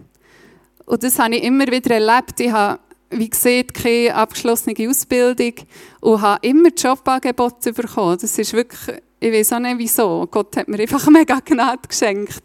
[0.87, 2.41] Und das habe ich immer wieder erlebt.
[2.41, 5.53] Ich habe, wie gesagt, keine abgeschlossene Ausbildung
[6.01, 8.17] und habe immer Jobangebote bekommen.
[8.19, 10.27] Das ist wirklich, ich weiß auch nicht wieso.
[10.31, 12.43] Gott hat mir einfach mega Gnade geschenkt.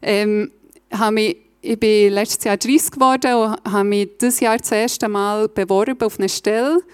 [0.00, 0.52] Ähm,
[0.92, 5.08] habe mich, ich bin letztes Jahr 30 geworden und habe mich dieses Jahr das erste
[5.08, 6.84] Mal beworben auf eine Stelle,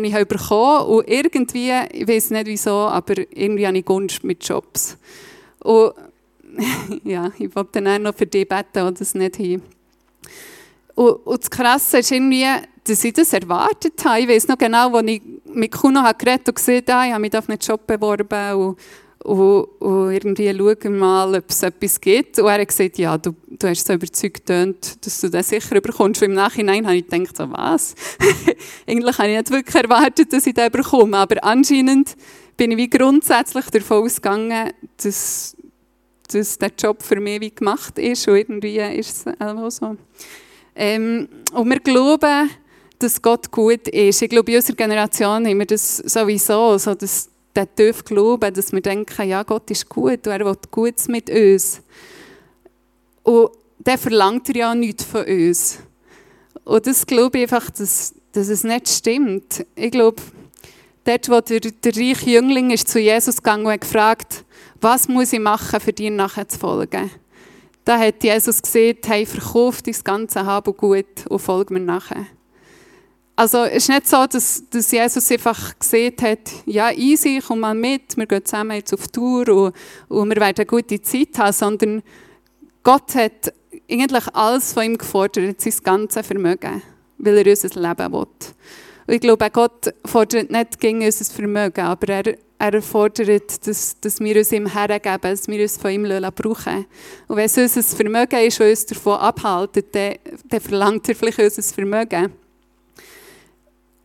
[0.00, 0.84] die ich bekommen habe.
[0.86, 4.96] Und irgendwie, ich weiß nicht wieso, aber irgendwie habe ich Gunst mit Jobs.
[5.60, 5.92] Und
[7.04, 9.62] ja, ich wollte dann auch noch für die beten, die das nicht haben.
[10.94, 12.46] Und, und das Krasse ist irgendwie,
[12.84, 14.20] dass ich das erwartet habe.
[14.20, 17.36] Ich weiß noch genau, als ich mit Kuno geredet und gesehen habe, ich habe mich
[17.36, 18.78] auf einen Job beworben und,
[19.24, 22.38] und, und irgendwie schauen mal, ob es etwas gibt.
[22.38, 26.22] Und er hat gesagt, ja, du, du hast so überzeugt, dass du das sicher bekommst.
[26.22, 27.94] Und im Nachhinein habe ich gedacht, so, was?
[28.86, 31.16] Eigentlich habe ich nicht wirklich erwartet, dass ich das bekomme.
[31.16, 32.16] Aber anscheinend
[32.56, 35.56] bin ich wie grundsätzlich davon ausgegangen, dass,
[36.32, 39.96] dass der Job für mich wie gemacht ist und irgendwie ist es auch so.
[40.74, 42.50] Ähm, und wir glauben,
[42.98, 44.22] dass Gott gut ist.
[44.22, 48.72] Ich glaube, in unserer Generation haben wir das sowieso, so dass der tiefe Glaube, dass
[48.72, 51.82] wir denken, ja, Gott ist gut und er will Gutes mit uns.
[53.22, 55.78] Und der verlangt er ja nichts von uns.
[56.64, 59.66] Und das glaube ich einfach, dass, dass es nicht stimmt.
[59.74, 60.22] Ich glaube,
[61.04, 64.44] dort, wo der, der reiche Jüngling ist zu Jesus gegangen und hat gefragt,
[64.80, 67.10] was muss ich machen, für dir nachher zu folgen?
[67.84, 72.26] Da hat Jesus gesagt, hey, verkauf dein ganze Hab und Gut und folg mir nachher.
[73.34, 77.74] Also es ist nicht so, dass, dass Jesus einfach gesehen hat, ja, easy, komm mal
[77.74, 79.74] mit, wir gehen zusammen jetzt auf Tour und,
[80.08, 82.02] und wir werden eine gute Zeit haben, sondern
[82.82, 83.54] Gott hat
[83.90, 86.82] eigentlich alles von ihm gefordert, sein ganzes Vermögen,
[87.18, 88.26] weil er unser Leben will.
[89.06, 94.20] Und ich glaube, Gott fordert nicht gegen unser Vermögen, aber er, er fordert, dass, dass
[94.20, 96.02] wir uns ihm hergeben, dass wir uns von ihm
[96.34, 96.86] brauchen
[97.28, 100.14] Und wenn es unser Vermögen ist, das uns davon abhalten, dann,
[100.48, 102.32] dann verlangt er vielleicht unser Vermögen.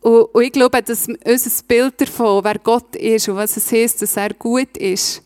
[0.08, 4.16] Und, ich glaube, dass unser Bild davon, wer Gott ist und was es heißt, dass
[4.16, 5.22] er gut ist,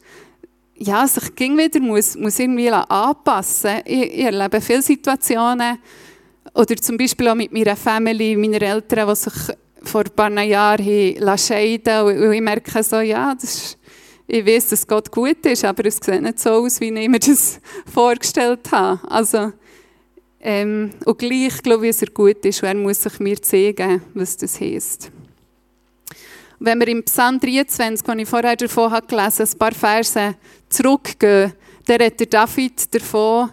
[0.74, 3.80] ja, sich ging wieder muss, muss irgendwie anpassen.
[3.84, 5.78] Ich, ich erlebe viele Situationen,
[6.54, 11.38] oder zum Beispiel auch mit meiner Family, meiner Eltern, die sich vor ein paar Jahren
[11.38, 13.78] scheiden und ich merke so, ja, das ist,
[14.26, 17.20] ich weiß, dass Gott gut ist, aber es sieht nicht so aus, wie ich mir
[17.20, 17.60] das
[17.92, 19.00] vorgestellt habe.
[19.08, 19.52] Also,
[20.42, 24.02] ähm, und gleich glaube ich, dass er gut ist und er muss sich mir zeigen,
[24.12, 25.10] was das heisst.
[26.58, 30.34] Wenn wir im Psalm 23, den ich vorher davon habe gelesen ein paar Verse
[30.68, 31.52] zurückgehen,
[31.86, 33.50] dann redet David davon,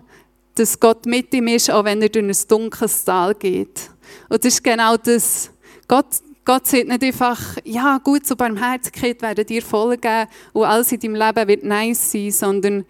[0.55, 3.89] dass Gott mit ihm ist, auch wenn er durch ein dunkles Tal geht.
[4.27, 5.51] Und das ist genau das.
[5.87, 6.07] Gott,
[6.43, 11.15] Gott sagt nicht einfach, ja gut, so Barmherzigkeit werden dir folgen und alles in deinem
[11.15, 12.85] Leben wird nice sein, sondern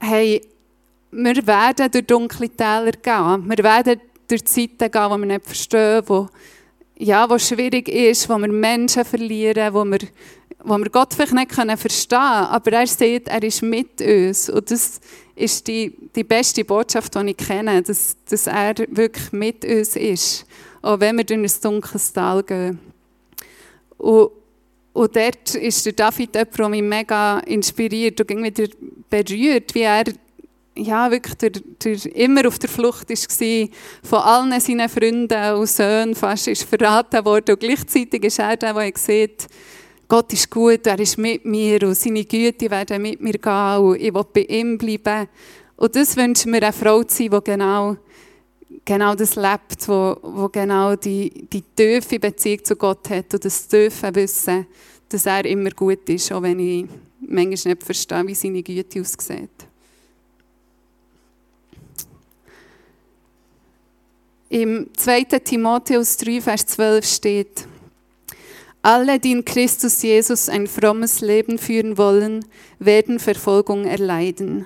[0.00, 0.40] hey,
[1.10, 3.48] wir werden durch dunkle Täler gehen.
[3.48, 6.28] Wir werden durch Zeiten gehen, die wir nicht verstehen, wo,
[6.98, 9.98] ja, wo schwierig ist, wo wir Menschen verlieren, wo wir,
[10.64, 12.46] wo wir Gott vielleicht nicht verstehen können.
[12.46, 14.50] Aber er sagt, er ist mit uns.
[14.50, 15.00] Und das
[15.34, 20.46] ist die, die beste Botschaft, die ich kenne, dass, dass er wirklich mit uns ist.
[20.82, 22.78] Auch wenn wir durch ein dunkles Tal gehen.
[23.98, 24.30] Und,
[24.92, 28.68] und dort ist der David jemand, der mich mega inspiriert und wieder
[29.10, 30.04] berührt, wie er
[30.76, 33.68] ja, wirklich der, der immer auf der Flucht war,
[34.02, 37.52] von allen seinen Freunden und Söhnen fast ist verraten worden.
[37.54, 39.48] Und gleichzeitig ist er der, der sieht,
[40.08, 44.00] Gott ist gut, er ist mit mir und seine Güte werden mit mir gehen und
[44.00, 45.28] ich will bei ihm bleiben.
[45.76, 47.96] Und das wünscht mir eine Frau zu sein, die genau,
[48.84, 53.66] genau das lebt, wo, wo genau die, die tiefe Beziehung zu Gott hat und das
[53.66, 54.66] tiefe Wissen,
[55.08, 56.86] dass er immer gut ist, auch wenn ich
[57.20, 59.65] manchmal nicht verstehe, wie seine Güte aussieht.
[64.48, 65.24] Im 2.
[65.24, 67.66] Timotheus 3, Vers 12 steht,
[68.80, 72.44] alle, die in Christus Jesus ein frommes Leben führen wollen,
[72.78, 74.64] werden Verfolgung erleiden.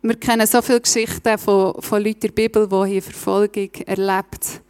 [0.00, 4.62] Wir kennen so viele Geschichten von, von Leuten der Bibel, die hier Verfolgung erlebt.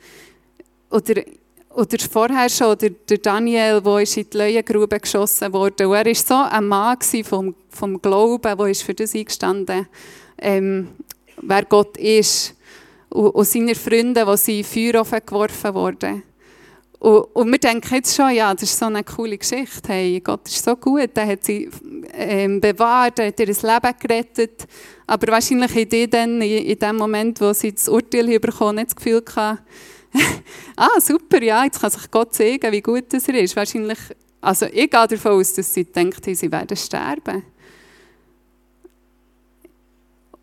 [0.91, 1.23] Oder,
[1.71, 5.85] oder vorher schon der, der Daniel, der ist in die Leuengrube geschossen wurde.
[5.85, 9.87] Er war so ein Mann vom, vom Glauben, der ist für das eingestanden
[10.39, 10.89] ähm,
[11.41, 12.55] wer Gott ist.
[13.15, 16.23] Und, und seine Freunde, die sie in Feuerofen geworfen wurden.
[16.99, 19.93] Und, und wir denken jetzt schon, ja, das ist so eine coole Geschichte.
[19.93, 21.71] Hey, Gott ist so gut, er hat sie
[22.13, 24.67] ähm, bewahrt, er hat ihr Leben gerettet.
[25.07, 28.89] Aber wahrscheinlich in die dann, in, in dem Moment, wo sie das Urteil bekommen, nicht
[28.89, 29.63] das Gefühl hatten,
[30.77, 33.55] ah, super, ja, jetzt kann sich Gott zeigen, wie gut das er ist.
[33.55, 33.99] Wahrscheinlich,
[34.41, 37.45] also ich gehe davon aus, dass sie denkt, sie werden sterben.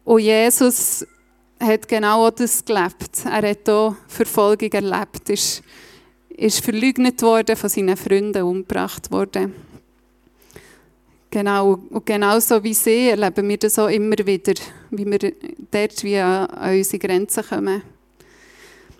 [0.05, 1.05] Und Jesus
[1.61, 3.25] hat genau das gelebt.
[3.25, 5.29] Er hat hier Verfolgung erlebt.
[5.29, 5.63] Ist
[6.41, 9.53] ist verleugnet worden, von seinen Freunden umgebracht worden.
[11.29, 14.53] Genau, und genauso wie sie erleben wir das auch immer wieder,
[14.89, 15.33] wie wir
[15.71, 17.83] dort wie an, an unsere Grenzen kommen.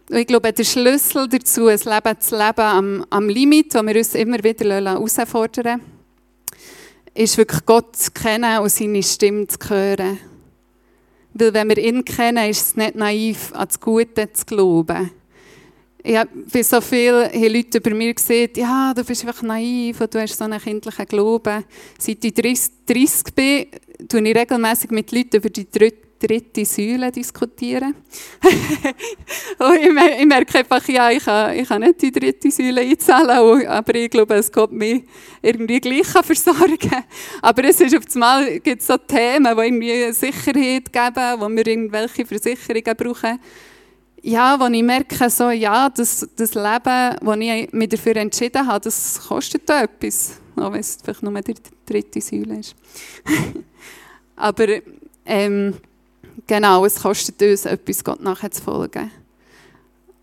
[0.10, 3.96] Und ich glaube, der Schlüssel dazu, ein Leben zu leben am, am Limit, wo wir
[3.96, 5.82] uns immer wieder herausfordern
[7.14, 10.18] ist wirklich Gott zu kennen und seine Stimme zu hören.
[11.34, 15.12] Weil wenn wir ihn kennen, ist es nicht naiv, an das Gute zu glauben
[16.04, 20.22] ich habe so viele Leute über mir gesagt, ja, du bist einfach naiv und du
[20.22, 21.64] hast so einen kindlichen Glauben.
[21.98, 23.68] Seit ich 30, bin,
[24.08, 25.70] tue ich regelmäßig mit Leuten über die
[26.28, 27.96] dritte Säule diskutieren.
[29.82, 34.10] ich, merke einfach, ja, ich kann, ich kann nicht die dritte Säule einzahlen, aber ich
[34.10, 35.04] glaube, es geht mich
[35.42, 37.04] irgendwie gleich versorgen.
[37.42, 42.26] Aber es ist auf einmal, gibt so Themen, die irgendwie Sicherheit geben, wo wir irgendwelche
[42.26, 43.40] Versicherungen brauchen
[44.24, 48.80] ja, wo ich merke, so, ja, das, das Leben, das ich mich dafür entschieden habe,
[48.80, 50.40] das kostet etwas.
[50.56, 51.56] Auch wenn es vielleicht nur die
[51.86, 52.76] dritte Säule ist.
[54.36, 54.68] Aber
[55.26, 55.76] ähm,
[56.48, 59.12] genau, es kostet uns etwas, Gott nachher zu folgen.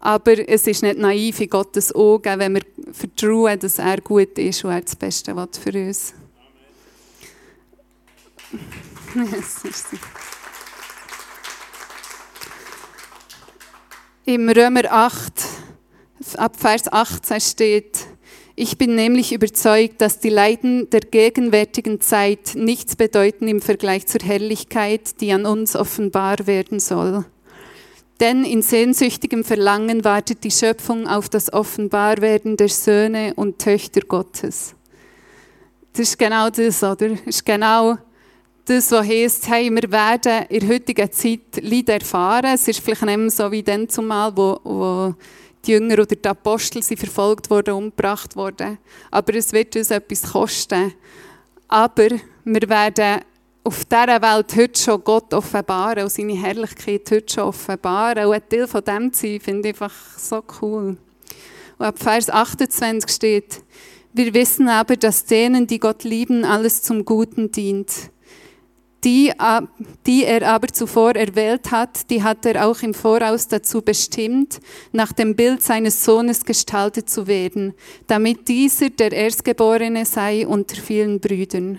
[0.01, 4.65] Aber es ist nicht naiv in Gottes Augen, wenn wir vertrauen, dass er gut ist
[4.65, 6.15] und er das Beste will für uns.
[14.25, 15.33] Im Römer 8,
[16.37, 18.07] ab Vers 18 steht,
[18.59, 24.21] ich bin nämlich überzeugt, dass die Leiden der gegenwärtigen Zeit nichts bedeuten im Vergleich zur
[24.21, 27.25] Herrlichkeit, die an uns offenbar werden soll.
[28.19, 34.75] Denn in sehnsüchtigem Verlangen wartet die Schöpfung auf das Offenbarwerden der Söhne und Töchter Gottes.
[35.93, 37.11] Das ist genau das, oder?
[37.11, 37.97] Das ist genau
[38.65, 42.55] das, was heisst, hey, wir werden in der heutigen Zeit Leid erfahren.
[42.55, 45.15] Es ist vielleicht nicht mehr so wie dann zumal, wo, wo
[45.65, 48.79] die Jünger oder die Apostel sind verfolgt wurden, umgebracht wurden.
[49.11, 50.95] Aber es wird uns etwas kosten.
[51.67, 52.09] Aber
[52.45, 53.21] wir werden
[53.65, 58.27] auf dieser Welt heute schon Gott offenbaren und seine Herrlichkeit heute schon offenbaren.
[58.27, 60.97] Und ein Teil von dem zu sein, finde ich einfach so cool.
[61.79, 63.63] Und ab Vers 28 steht,
[64.15, 68.11] wir wissen aber, dass denen, die Gott lieben, alles zum Guten dient
[69.05, 69.33] die,
[70.07, 74.61] die er aber zuvor erwählt hat, die hat er auch im Voraus dazu bestimmt,
[74.93, 77.75] nach dem Bild seines Sohnes gestaltet zu werden,
[78.09, 81.79] damit dieser der Erstgeborene sei unter vielen Brüdern.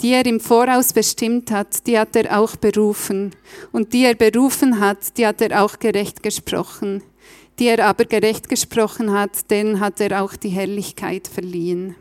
[0.00, 3.34] Die er im Voraus bestimmt hat, die hat er auch berufen.
[3.72, 7.02] Und die er berufen hat, die hat er auch gerecht gesprochen.
[7.58, 11.96] Die er aber gerecht gesprochen hat, denen hat er auch die Herrlichkeit verliehen.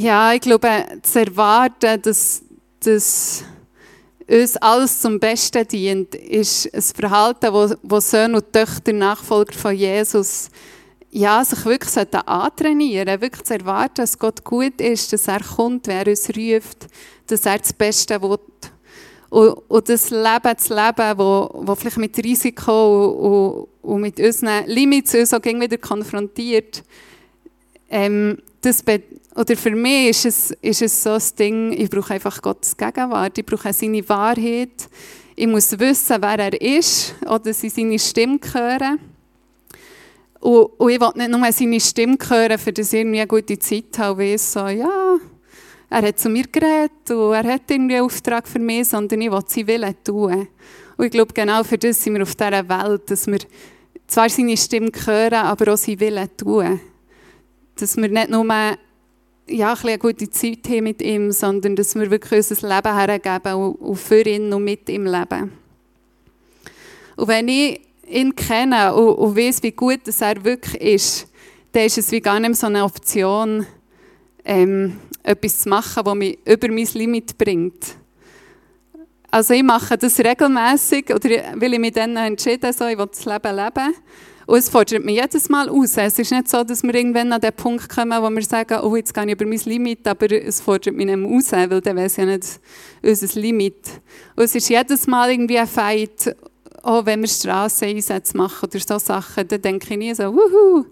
[0.00, 0.70] Ja, ich glaube,
[1.02, 2.44] zu erwarten, dass,
[2.78, 3.42] dass
[4.30, 9.74] uns alles zum Besten dient, ist ein Verhalten, wo, wo Söhne und Töchter, Nachfolger von
[9.74, 10.50] Jesus,
[11.10, 16.06] ja, sich wirklich antrainieren wirklich zu erwarten, dass Gott gut ist, dass er kommt, wer
[16.06, 16.86] uns ruft,
[17.26, 18.38] dass er das Beste will.
[19.30, 24.20] Und, und das Leben zu leben, wo, wo vielleicht mit Risiko und, und, und mit
[24.20, 26.84] unseren Limits uns auch wieder konfrontiert,
[27.90, 28.84] ähm, das,
[29.38, 33.38] oder für mich ist es, ist es so ein Ding, ich brauche einfach Gottes Gegenwart,
[33.38, 34.88] ich brauche seine Wahrheit.
[35.36, 38.96] Ich muss wissen, wer er ist oder ich seine Stimme höre.
[40.40, 43.56] Und, und ich will nicht nur seine Stimme hören, für das ich irgendwie eine gute
[43.60, 45.18] Zeit habe, wie so, ja,
[45.88, 49.30] er hat zu mir geredet und er hat irgendwie einen Auftrag für mich, sondern ich
[49.30, 50.48] will seinen Willen tun.
[50.96, 53.38] Und ich glaube, genau für das sind wir auf dieser Welt, dass wir
[54.08, 56.80] zwar seine Stimme hören, aber auch seinen Willen tun.
[57.76, 58.44] Dass wir nicht nur
[59.48, 63.54] ja, ein eine gute Zeit haben mit ihm, sondern dass wir wirklich unser Leben hergeben
[63.54, 65.52] und für ihn und mit ihm leben.
[67.16, 71.28] Und wenn ich ihn kenne und, und weiß, wie gut dass er wirklich ist,
[71.72, 73.66] dann ist es wie gar nicht mehr so eine Option,
[74.44, 77.96] ähm, etwas zu machen, das mich über mein Limit bringt.
[79.30, 83.24] Also ich mache das regelmäßig, oder weil ich mich dann entschieden so, ich will das
[83.26, 83.94] Leben leben.
[84.48, 85.98] Und es fordert mich jedes Mal aus.
[85.98, 88.96] Es ist nicht so, dass wir irgendwann an den Punkt kommen, wo wir sagen, oh,
[88.96, 91.96] jetzt gehe ich über mein Limit, aber es fordert mich nicht mehr aus, weil dann
[91.96, 92.58] wäre es ja nicht
[93.02, 93.76] unser Limit.
[94.36, 96.34] Und es ist jedes Mal irgendwie ein Fight,
[96.82, 100.86] oh, wenn wir Strasseneinsätze machen oder so Sachen, dann denke ich nie so, wuhu,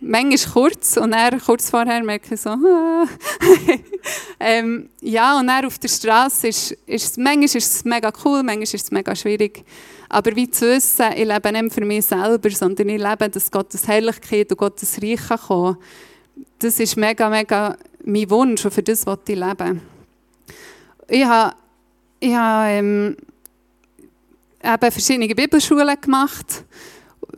[0.00, 2.50] manchmal kurz und dann kurz vorher merke ich so,
[4.40, 8.64] ähm, ja, und dann auf der Straße ist, ist manchmal ist es mega cool, manchmal
[8.64, 9.64] ist es mega schwierig.
[10.08, 13.86] Aber wie zu wissen, ich lebe nicht für mich selber, sondern ich lebe, dass Gottes
[13.86, 15.76] Herrlichkeit und Gottes Reich kommen
[16.58, 19.82] Das ist mega, mega mein Wunsch und für das was ich leben.
[21.08, 21.54] Ich habe,
[22.20, 23.16] ich habe ähm,
[24.62, 26.64] eben verschiedene Bibelschulen gemacht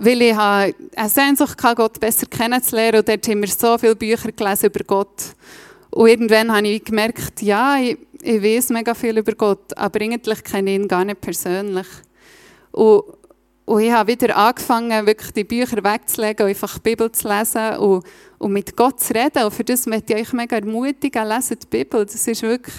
[0.02, 0.74] weil ich eine
[1.08, 5.34] Sehnsucht hatte, Gott besser kennenzulernen und dort haben wir so viele Bücher gelesen über Gott.
[5.90, 10.42] Und irgendwann habe ich gemerkt, ja, ich, ich weiß mega viel über Gott, aber eigentlich
[10.42, 11.86] kenne ich ihn gar nicht persönlich.
[12.72, 13.02] Und,
[13.64, 17.76] und ich habe wieder angefangen, wirklich die Bücher wegzulegen und einfach die Bibel zu lesen
[17.76, 18.04] und,
[18.38, 19.44] und mit Gott zu reden.
[19.44, 22.04] Und für das möchte ich euch mega ermutigen, lesen die Bibel.
[22.04, 22.74] Das ist wirklich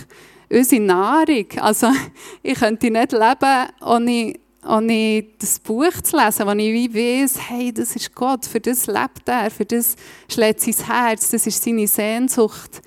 [0.49, 1.45] unsere Nahrung.
[1.59, 1.87] Also
[2.43, 7.95] ich könnte nicht leben ohne ohne das Buch zu lesen, wo ich weiss, hey, das
[7.95, 9.95] ist Gott, für das lebt er, für das
[10.29, 12.81] schlägt sein Herz, das ist seine Sehnsucht.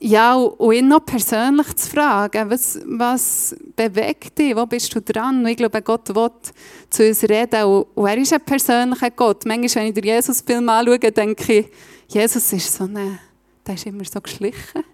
[0.00, 5.40] Ja, und ihn noch persönlich zu fragen, was, was bewegt dich, wo bist du dran?
[5.40, 6.30] Und ich glaube, Gott will
[6.88, 9.44] zu uns reden und, er ist ein persönlicher Gott.
[9.44, 11.66] Manchmal, wenn ich den Jesus-Film anschaue, denke ich,
[12.06, 13.18] Jesus ist so eine,
[13.66, 14.84] der ist immer so geschlichen.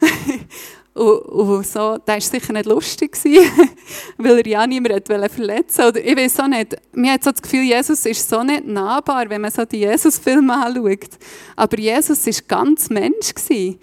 [0.94, 3.18] und, und so, der war sicher nicht lustig,
[4.16, 5.88] weil er ja niemand verletzen wollte.
[5.88, 9.28] Oder ich weiß auch nicht, mir hat so das Gefühl, Jesus ist so nicht nahbar,
[9.28, 11.18] wenn man so die Jesus-Filme anschaut.
[11.54, 13.34] Aber Jesus war ganz Mensch.
[13.34, 13.78] Gewesen.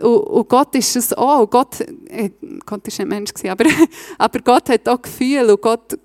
[0.00, 1.48] Und, und Gott ist es auch.
[1.48, 2.30] Gott, äh,
[2.64, 3.64] Gott ist nicht Mensch, aber,
[4.18, 5.98] aber Gott hat auch Gefühl und Gott,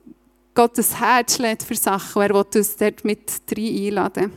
[0.54, 2.22] Gottes Herz schlägt für Sachen.
[2.22, 4.34] Er will uns dort mit rein einladen.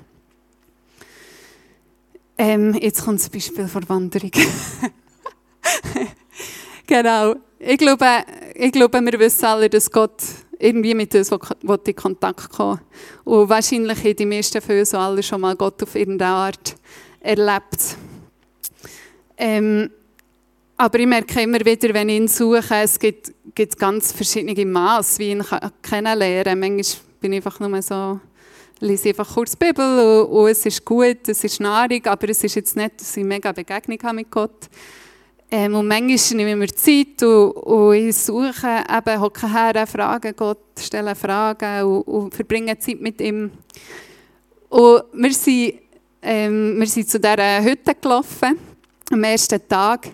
[2.39, 4.31] Ähm, jetzt kommt das Beispiel von Wanderung.
[6.87, 7.35] genau.
[7.59, 8.07] Ich glaube,
[8.55, 10.23] ich glaube, wir wissen alle, dass Gott
[10.59, 12.81] irgendwie mit uns in Kontakt kommen
[13.25, 16.75] Und wahrscheinlich haben die meisten von uns alle schon mal Gott auf irgendeine Art
[17.21, 17.97] erlebt.
[19.37, 19.91] Ähm,
[20.77, 25.19] aber ich merke immer wieder, wenn ich ihn suche, es gibt, gibt ganz verschiedene Maße,
[25.21, 25.45] wie ich ihn
[25.81, 26.59] kennenlernen kann.
[26.59, 28.19] Manchmal bin ich einfach nur so,
[28.81, 32.43] lese einfach kurz die Bibel und, und, es ist gut, es ist Nahrung, aber es
[32.43, 34.69] ist jetzt nicht, dass ich mega Begegnung habe mit Gott.
[35.53, 40.33] Ähm, und manchmal nehme ich mir Zeit und, und ich suche, eben, hocke her, frage
[40.33, 43.53] Gott, stelle Fragen und, und verbringe Zeit mit ihm.
[44.69, 45.75] Und wir sind,
[46.23, 48.72] ähm, wir sind zu dieser Hütte gelaufen
[49.13, 50.09] am ersten Tag.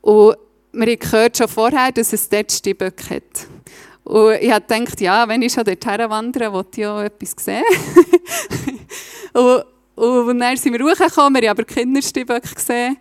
[0.00, 0.36] Und
[0.72, 3.46] wir haben gehört schon vorher, dass es dort Steinböcke hat.
[4.04, 7.64] Und ich habe gedacht, ja, wenn ich schon dorthin wandere, wollte ich auch etwas sehen.
[9.32, 9.64] und,
[9.96, 12.98] und dann sind wir hochgekommen, wir haben aber Kindersteinböcke gesehen,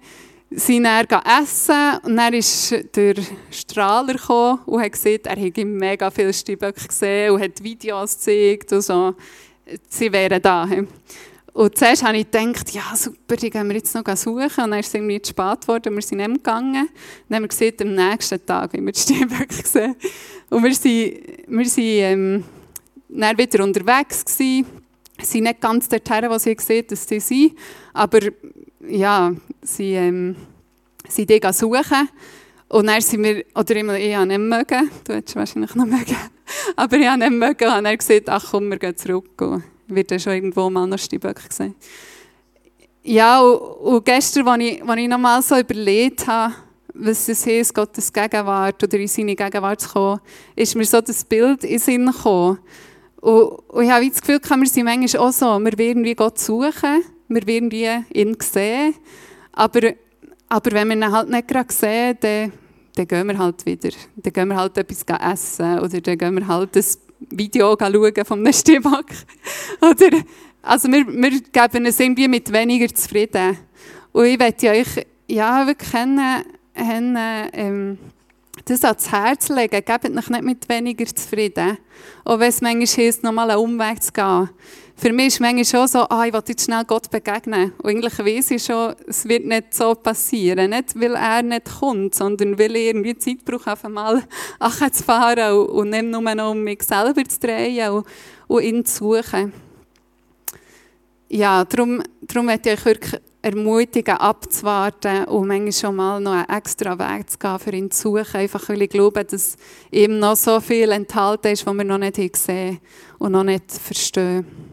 [0.50, 1.06] sind dann
[1.42, 3.16] essen und dann ist der
[3.52, 8.72] Strahler gekommen und hat gesagt, er hätte mega viele Steinböcke gesehen und hat Videos gezeigt
[8.72, 9.16] und so.
[9.90, 10.68] Sie wären da.
[11.56, 14.65] Und zuerst habe ich gedacht, ja super, die gehen wir jetzt noch suchen.
[14.65, 16.89] Und dann ist es irgendwie zu spät geworden wir sind nicht gegangen.
[17.30, 19.96] Dann haben wir gesehen, am nächsten Tag, wie wir die Steinböcke gesehen
[20.50, 22.44] Und wir sind, wir ähm,
[23.08, 24.65] dann wieder unterwegs gewesen.
[25.18, 27.58] Sie sind nicht ganz dorthin, wo sie gesehen dass sie sind.
[27.94, 28.20] Aber
[28.86, 30.36] ja, sie ähm,
[31.08, 32.10] sind die suchen.
[32.68, 36.18] Und dann sind wir, oder immer, ich habe nicht mögen, du hättest wahrscheinlich noch mögen,
[36.76, 39.41] aber ich habe nicht mögen und dann gesagt, ach komm, wir gehen zurück
[39.88, 41.76] wird ja schon irgendwo mal noch Steinböcke gesehen.
[43.04, 46.56] Ja, und, und gestern, als ich, als ich nochmal so überlegt habe,
[46.95, 50.19] was es heißt, Gottes Gegenwart oder in seine Gegenwart zu kommen,
[50.56, 52.60] ist mir so das Bild in Sinn gekommen.
[53.21, 56.39] Und, und ich habe das Gefühl, wir sind manchmal auch so, wir werden wie Gott
[56.39, 58.95] suchen, wir werden wie ihn sehen,
[59.52, 59.93] aber,
[60.48, 62.54] aber wenn wir ihn halt nicht gerade sehen, dann,
[62.95, 63.89] dann gehen wir halt wieder.
[64.15, 68.40] Dann gehen wir halt etwas essen oder dann gehen wir halt das Video schauen von
[68.40, 69.06] einem Stimmbock.
[69.82, 70.18] Oder,
[70.62, 73.58] also wir, wir geben es irgendwie mit weniger zufrieden.
[74.12, 76.44] Und ich möchte euch ja, wirklich kennen,
[77.54, 77.98] ähm,
[78.66, 79.82] das ans Herz legen.
[79.86, 81.78] Gebt euch nicht mit weniger zufrieden.
[82.24, 84.50] Auch wenn es manchmal heisst, nochmal einen Umweg zu gehen
[84.97, 87.73] für mich ist manchmal schon so, ah, ich will jetzt schnell Gott begegnen.
[87.84, 90.69] Und eigentlich weiß ich schon, es wird nicht so passieren.
[90.69, 94.23] Nicht, weil er nicht kommt, sondern weil ich irgendwie Zeit brauche, einmal
[94.91, 98.05] zu fahren und, und nicht nur noch um mich selber zu drehen und,
[98.47, 99.51] und ihn zu suchen.
[101.27, 106.49] Ja, darum, darum möchte ich euch wirklich ermutigen, abzuwarten und manchmal schon mal noch einen
[106.49, 108.39] extra Weg zu gehen, für ihn zu suchen.
[108.39, 109.58] Einfach weil ich glaube, dass
[109.91, 112.79] ihm noch so viel enthalten ist, was wir noch nicht gesehen
[113.19, 114.64] und noch nicht verstehen.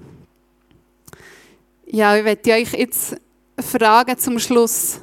[1.94, 3.16] Ja, ich möchte euch jetzt
[3.60, 4.98] fragen zum Schluss.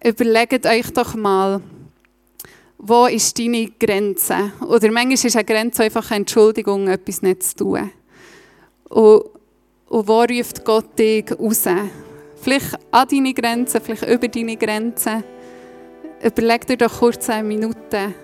[0.00, 1.60] Überlegt euch doch mal,
[2.78, 4.52] wo ist deine Grenze?
[4.60, 7.90] Oder manchmal ist eine Grenze einfach eine Entschuldigung, etwas nicht zu tun.
[8.88, 9.24] Und,
[9.88, 11.64] und wo ruft Gott dich raus?
[12.40, 15.24] Vielleicht an deine Grenzen, vielleicht über deine Grenzen.
[16.22, 18.14] Überleg dir doch kurz eine Minute,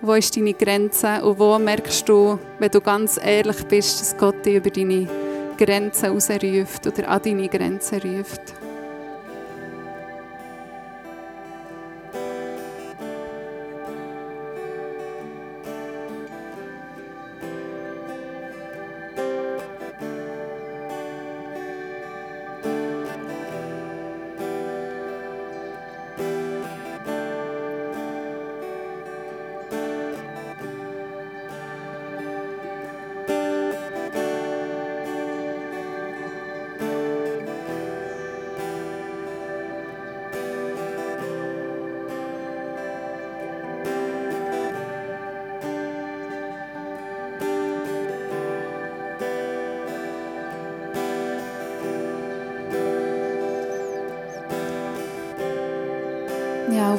[0.00, 4.46] wo ist deine Grenze und wo merkst du, wenn du ganz ehrlich bist, dass Gott
[4.46, 5.31] dich über deine Grenzen
[5.68, 8.61] rausruft oder an deine Grenzen ruft.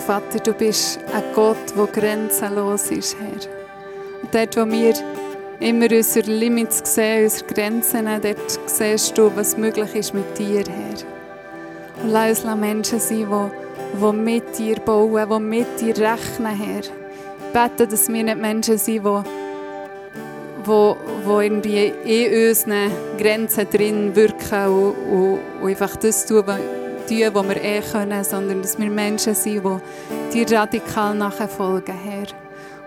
[0.06, 3.49] Vater, du bist ein Gott, der grenzenlos ist, Herr.
[4.22, 4.93] Und dort, wo wir
[5.62, 12.04] immer unsere Limits sehen, unsere Grenzen, dort siehst du, was möglich ist mit dir, Herr.
[12.04, 13.51] Und lass uns Menschen sein,
[14.01, 16.82] die, mit dir bauen, die mit dir rechnen, Herr.
[16.82, 19.24] Ich bete, dass wir nicht Menschen sind, die,
[20.66, 20.93] die,
[21.26, 26.43] die irgendwie in unseren Grenzen drin wirken und, und, und einfach das tun,
[27.22, 29.64] tun, was wir eh können, sondern dass wir Menschen sind,
[30.32, 32.28] die dir radikal nachfolgen, Herr.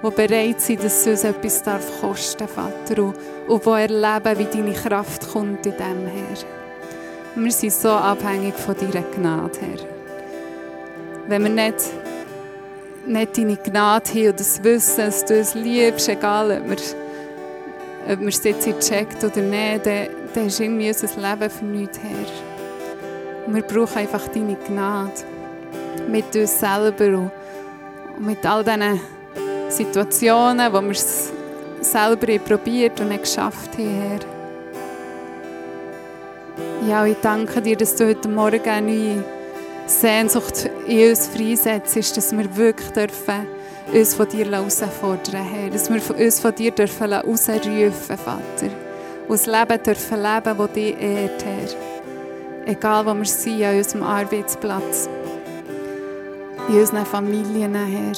[0.02, 3.02] Die bereit sind, dass es uns etwas darf kosten Vater.
[3.02, 7.42] Und, die erleben, wie deine Kraft kommt in dem, Herr.
[7.42, 9.88] wir sind so abhängig von deiner Gnade, Herr.
[11.28, 11.76] Wenn wir nicht,
[13.06, 18.20] nicht deine Gnade haben und das Wissen, dass du es liebst, egal ob wir, ob
[18.20, 22.45] wir es jetzt checkt oder nicht, dann, dann ist irgendwie unser Leben für nichts, Herr.
[23.48, 25.12] Wir brauchen einfach deine Gnade.
[26.08, 27.30] Mit uns selber und
[28.18, 29.00] mit all diesen
[29.68, 31.32] Situationen, wo wir es
[31.80, 34.20] selber probiert und nicht geschafft haben, Herr.
[36.88, 39.24] Ja, ich danke dir, dass du heute Morgen eine neue
[39.86, 43.46] Sehnsucht in uns freisetzt, dass wir wirklich dürfen
[43.92, 45.70] uns von dir herausfordern, Herr.
[45.70, 48.70] Dass wir uns von dir dürfen herausrufen, Vater.
[49.28, 51.95] Und das Leben dürfen leben, das dich ehrt, Herr
[52.66, 55.08] egal wo wir sind, an unserem Arbeitsplatz,
[56.68, 58.12] in unseren Familien, Herr.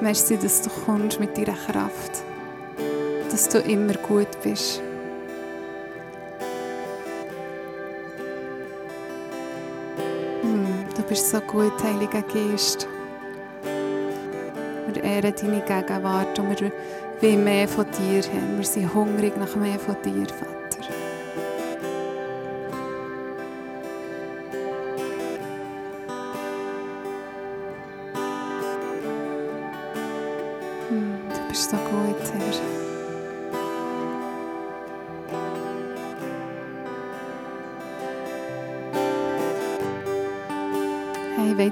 [0.00, 2.24] Merci, dass du kommst mit deiner Kraft,
[3.30, 4.82] dass du immer gut bist.
[10.42, 12.88] Hm, du bist so gut, Heiliger Geist.
[14.92, 16.72] Wir ehren deine Gegenwart und wir
[17.20, 18.58] wollen mehr von dir haben.
[18.58, 20.65] Wir sind hungrig nach mehr von dir, Vater.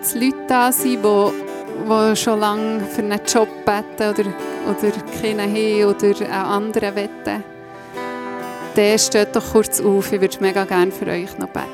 [0.04, 1.30] Jetzt Leute da sind, die,
[1.88, 4.30] die schon lange für einen Job beten oder,
[4.68, 7.44] oder keinen haben oder einen anderen wetten,
[8.74, 10.12] dann steht doch kurz auf.
[10.12, 11.73] Ich würde mega gerne für euch noch beten.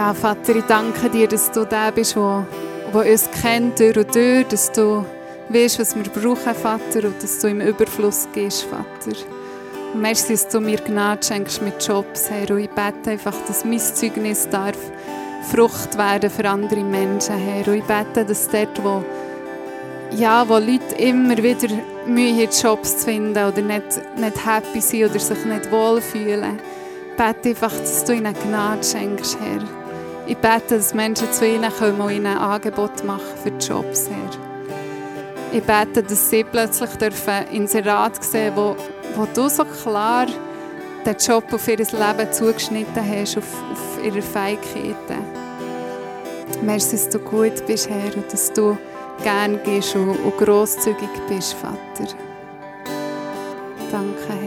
[0.00, 2.46] Ja, Vater, ich danke dir, dass du der bist, der,
[2.94, 5.04] der uns kennt durch und durch, dass du
[5.50, 9.14] weißt, was wir brauchen, Vater, und dass du im Überfluss gehst, Vater.
[9.94, 12.50] Merci, dass du mir Gnade schenkst mit Jobs, Herr.
[12.50, 14.78] Und ich bete einfach, dass mein Zeugnis darf
[15.52, 17.68] Frucht werden für andere Menschen, Herr.
[17.68, 19.04] Und ich bete, dass dort, wo,
[20.16, 21.68] ja, wo Leute immer wieder
[22.06, 26.58] Mühe haben, Jobs zu finden oder nicht, nicht happy sind oder sich nicht wohlfühlen,
[27.18, 29.79] bete einfach, dass du ihnen Gnade schenkst, Herr.
[30.30, 34.30] Ich bete, dass Menschen zu ihnen kommen und ihnen ein Angebot machen für Jobs, Herr.
[35.50, 38.76] Ich bete, dass sie plötzlich dürfen Inserat sehen wo,
[39.16, 40.26] wo du so klar
[41.04, 45.18] den Job auf ihr Leben zugeschnitten hast, auf, auf ihre Fähigkeiten.
[46.62, 48.78] Merci, dass du gut bist, Herr, und dass du
[49.24, 52.14] gern gehst und, und grosszügig bist, Vater.
[53.90, 54.39] Danke,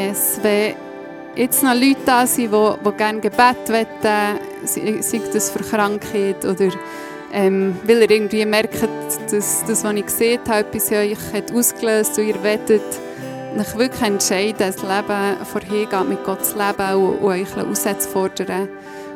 [0.00, 0.74] Yes, wenn
[1.36, 3.86] jetzt noch Leute da sind, die, die gerne Gebet wollen,
[4.64, 6.70] sei das für Krankheit oder
[7.32, 8.82] ähm, weil ihr irgendwie merkt,
[9.30, 13.78] dass das, was ich gesehen habe, etwas in euch hat ausgelöst und ihr wollt euch
[13.78, 18.68] wirklich entscheiden, das Leben vorhergehen, mit Gott zu leben und, und euch herauszufordern.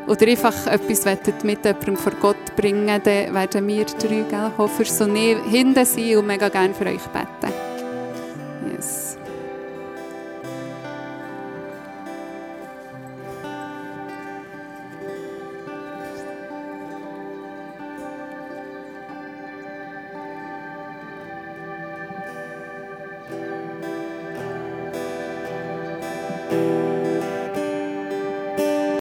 [0.07, 1.07] Oder einfach etwas
[1.45, 6.27] mit jemandem vor Gott bringen, dann werden wir drei, gell, Hofer, so hinten sein und
[6.27, 7.55] mega gerne für euch beten.